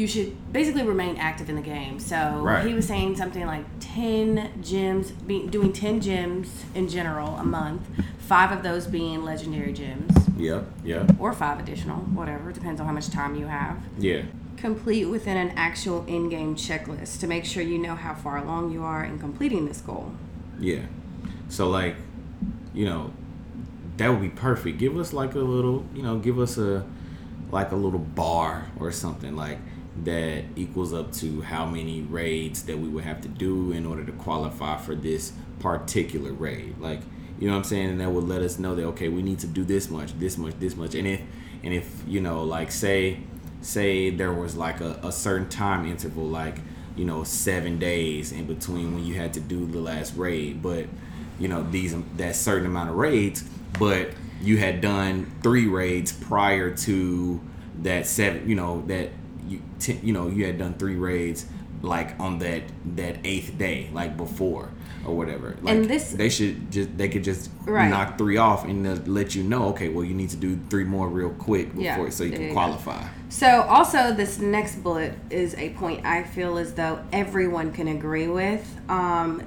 [0.00, 2.00] you should basically remain active in the game.
[2.00, 2.66] So Right.
[2.66, 7.82] he was saying something like ten gyms, be, doing ten gyms in general a month.
[8.18, 12.92] Five of those being legendary gyms, yeah yeah or five additional, whatever depends on how
[12.92, 13.76] much time you have.
[13.98, 14.22] yeah
[14.56, 18.82] Complete within an actual in-game checklist to make sure you know how far along you
[18.82, 20.12] are in completing this goal.
[20.58, 20.82] Yeah.
[21.48, 21.96] So like,
[22.72, 23.12] you know,
[23.96, 24.78] that would be perfect.
[24.78, 26.86] Give us like a little, you know, give us a
[27.50, 29.58] like a little bar or something like
[30.04, 34.04] that equals up to how many raids that we would have to do in order
[34.04, 36.78] to qualify for this particular raid.
[36.78, 37.00] Like,
[37.38, 37.90] you know what I'm saying?
[37.90, 40.38] And that would let us know that okay, we need to do this much, this
[40.38, 40.94] much, this much.
[40.94, 41.20] And if
[41.62, 43.20] and if, you know, like say
[43.62, 46.58] say there was like a, a certain time interval like
[46.96, 50.86] you know seven days in between when you had to do the last raid but
[51.38, 53.44] you know these that certain amount of raids
[53.78, 57.40] but you had done three raids prior to
[57.82, 59.10] that seven you know that
[59.48, 61.46] you ten, you know you had done three raids
[61.82, 62.62] like on that
[62.96, 64.68] that eighth day like before
[65.06, 67.88] or whatever like And this- they should just they could just Right.
[67.88, 71.08] knock three off and let you know okay well you need to do three more
[71.08, 72.54] real quick before Yeah, so you can you go.
[72.54, 77.86] qualify So, also, this next bullet is a point I feel as though everyone can
[77.86, 78.64] agree with.
[78.88, 79.42] Um,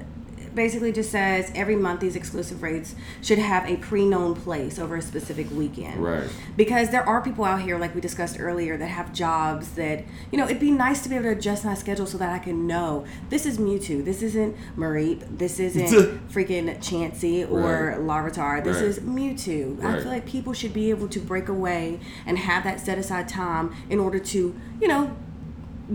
[0.56, 4.96] basically, just says every month these exclusive raids should have a pre known place over
[4.96, 6.04] a specific weekend.
[6.04, 6.30] Right.
[6.58, 10.38] Because there are people out here, like we discussed earlier, that have jobs that, you
[10.38, 12.68] know, it'd be nice to be able to adjust my schedule so that I can
[12.68, 18.00] know this is Mewtwo, this isn't Mareep, this isn't freaking Chansey or Right.
[18.00, 18.86] Larvitar, this Right.
[18.86, 19.84] is Mewtwo.
[19.84, 23.28] I feel like people should be able to break away and have that set aside
[23.28, 25.16] time in order to, you know,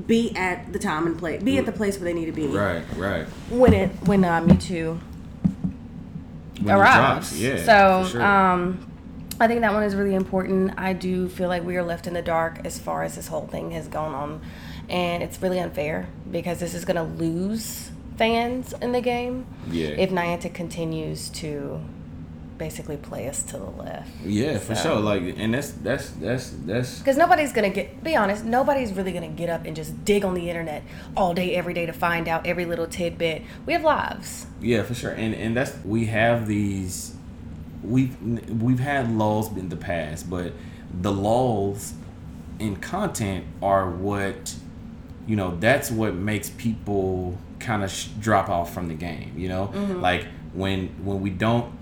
[0.06, 2.46] be at the time and place, be at the place where they need to be
[2.46, 4.98] right right when it when uh, Mewtwo
[6.60, 7.40] when it arrives.
[7.40, 8.22] yeah so sure.
[8.22, 8.84] um,
[9.40, 10.72] I think that one is really important.
[10.76, 13.46] I do feel like we are left in the dark as far as this whole
[13.46, 14.40] thing has gone on,
[14.88, 19.90] and it's really unfair because this is going to lose fans in the game Yeah.
[19.90, 21.80] if Niantic continues to
[22.58, 24.10] basically play us to the left.
[24.24, 24.96] Yeah, for sure.
[24.96, 29.28] Like, and that's that's that's that's Because nobody's gonna get, be honest, nobody's really gonna
[29.28, 30.82] get up and just dig on the internet
[31.16, 33.42] all day, every day to find out every little tidbit.
[33.64, 34.46] We have lives.
[34.60, 35.12] yeah, for sure.
[35.12, 37.14] And and that's we have these
[37.82, 38.20] we've
[38.60, 40.52] we've had lulls in the past, but
[41.00, 41.94] the lulls
[42.58, 44.54] in content are what
[45.26, 45.56] you know.
[45.58, 49.34] That's what makes people kind of sh- drop off from the game.
[49.36, 50.00] You know, mm-hmm.
[50.00, 51.77] like when when we don't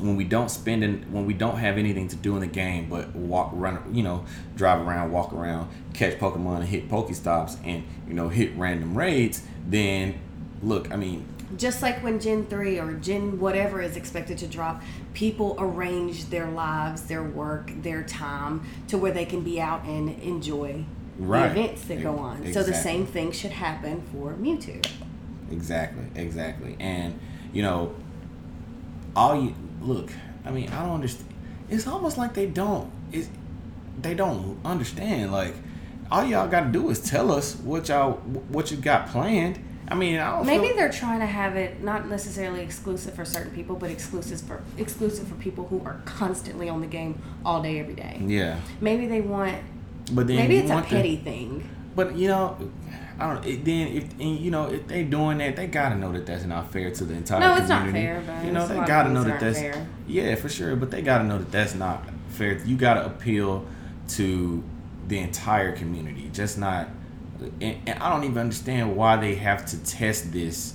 [0.00, 2.88] when we don't spend in, when we don't have anything to do in the game
[2.88, 4.24] but walk run you know
[4.56, 9.42] drive around walk around catch pokemon and hit pokestops and you know hit random raids
[9.66, 10.14] then
[10.62, 11.24] look i mean
[11.56, 16.48] Just like when Gen 3 or Gen whatever is expected to drop, people arrange their
[16.50, 20.84] lives, their work, their time to where they can be out and enjoy
[21.16, 21.54] Right.
[21.54, 22.52] the events that go on.
[22.52, 24.84] So the same thing should happen for Mewtwo.
[25.52, 27.20] exactly exactly and
[27.52, 27.94] you know
[29.14, 29.54] all you
[29.86, 30.10] look
[30.44, 31.28] i mean i don't understand
[31.68, 33.28] it's almost like they don't it's,
[34.00, 35.54] they don't understand like
[36.10, 38.12] all y'all gotta do is tell us what y'all
[38.48, 41.82] what you got planned i mean i don't Maybe feel, they're trying to have it
[41.82, 46.68] not necessarily exclusive for certain people, but exclusive for exclusive for people who are constantly
[46.68, 48.20] on the game all day, every day.
[48.24, 49.56] yeah Maybe they want.
[50.12, 51.68] but then Maybe it's a want the- petty thing.
[51.96, 52.56] But you know,
[53.18, 53.44] I don't.
[53.44, 56.44] It, then if and, you know if they doing that, they gotta know that that's
[56.44, 57.40] not fair to the entire.
[57.40, 57.58] Community.
[57.58, 59.86] No, it's not fair, but you know they gotta know that that that's fair.
[60.06, 60.74] yeah for sure.
[60.76, 62.58] But they gotta know that that's not fair.
[62.64, 63.66] You gotta appeal
[64.08, 64.64] to
[65.06, 66.88] the entire community, just not.
[67.60, 70.74] And, and I don't even understand why they have to test this.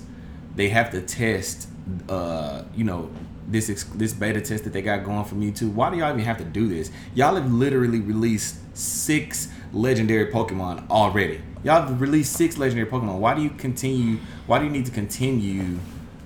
[0.54, 1.68] They have to test,
[2.08, 3.10] uh, you know,
[3.48, 5.72] this ex- this beta test that they got going for Mewtwo.
[5.72, 6.90] Why do y'all even have to do this?
[7.14, 11.40] Y'all have literally released six legendary Pokemon already.
[11.62, 13.18] Y'all have released six legendary Pokemon.
[13.18, 14.18] Why do you continue?
[14.46, 15.78] Why do you need to continue,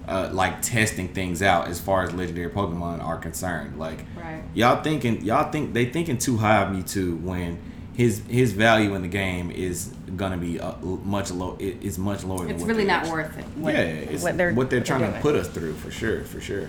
[0.06, 3.78] uh, like testing things out as far as legendary Pokemon are concerned?
[3.78, 4.42] Like, Right.
[4.54, 7.58] y'all thinking y'all think they thinking too high of Mewtwo when
[7.94, 11.56] his his value in the game is gonna be uh, much low.
[11.58, 12.46] It, it's much lower.
[12.46, 13.44] than It's really not worth it.
[13.56, 16.40] What, yeah, it's what they're what they're trying to put us through for sure, for
[16.40, 16.68] sure.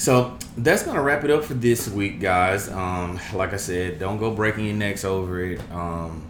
[0.00, 2.70] So that's gonna wrap it up for this week, guys.
[2.70, 5.60] Um, like I said, don't go breaking your necks over it.
[5.70, 6.22] Um,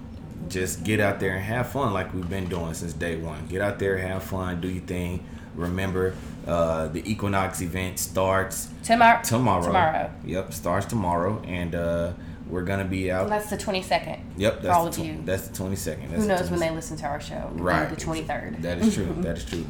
[0.49, 3.47] just get out there and have fun, like we've been doing since day one.
[3.47, 5.25] Get out there, have fun, do your thing.
[5.55, 6.17] Remember,
[6.49, 9.23] uh, the Equinox event starts Tomorrow.
[9.23, 9.63] tomorrow.
[9.63, 10.11] Tomorrow.
[10.25, 12.13] Yep, starts tomorrow, and uh,
[12.49, 13.29] we're gonna be out.
[13.29, 14.19] That's the 22nd.
[14.37, 15.23] Yep, for that's all the of tw- you.
[15.25, 16.11] That's the twenty second.
[16.11, 17.49] Who knows when they listen to our show?
[17.53, 17.89] Right.
[17.89, 18.63] The 23rd.
[18.63, 19.15] That is true.
[19.19, 19.65] that is true.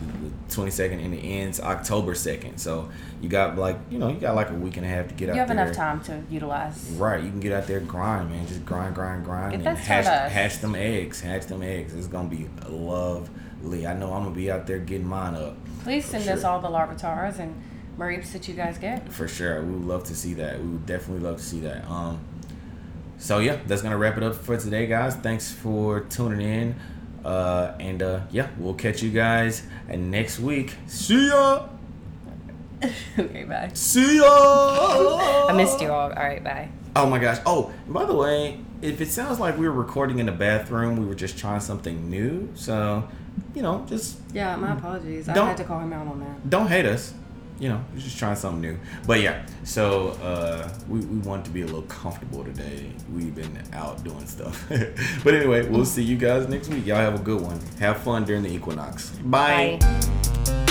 [0.51, 2.59] The twenty second and it ends October second.
[2.59, 2.91] So
[3.21, 5.29] you got like you know you got like a week and a half to get
[5.29, 5.35] out there.
[5.35, 6.91] You have enough time to utilize.
[6.97, 8.47] Right, you can get out there grind, man.
[8.47, 11.21] Just grind, grind, grind, Get and hatch, hatch them eggs.
[11.21, 11.95] Hatch them eggs.
[11.95, 13.87] It's gonna be lovely.
[13.87, 16.69] I know I'm gonna be out there getting mine up Please send us all the
[16.69, 17.55] Larvitars and
[17.99, 19.11] mareeps that you guys get.
[19.13, 19.63] for sure.
[19.63, 20.59] We would love to see that.
[20.61, 21.85] We would definitely love to see that.
[21.89, 22.21] Um,
[23.19, 25.15] so yeah, that's gonna wrap it up for today, guys.
[25.17, 26.75] Thanks for tuning in,
[27.25, 30.75] uh, and uh, yeah, we'll catch you guys next week.
[30.87, 31.67] See ya.
[33.19, 33.71] okay, bye.
[33.75, 35.47] See ya.
[35.49, 36.09] I missed you all.
[36.11, 36.69] All right, bye.
[36.97, 37.39] Oh my gosh.
[37.47, 41.05] Oh, by the way, if it sounds like we were recording in the bathroom, we
[41.05, 42.49] were just trying something new.
[42.55, 43.07] So,
[43.55, 45.27] you know, just Yeah, my apologies.
[45.27, 46.49] Don't- I had to call him out on that.
[46.51, 47.13] don't hate us.
[47.61, 48.79] You know, just trying something new.
[49.07, 52.91] But yeah, so uh, we, we want to be a little comfortable today.
[53.15, 54.67] We've been out doing stuff.
[55.25, 56.87] but anyway, we'll see you guys next week.
[56.87, 57.61] Y'all have a good one.
[57.79, 59.11] Have fun during the equinox.
[59.11, 59.79] Bye.
[59.81, 60.67] Bye.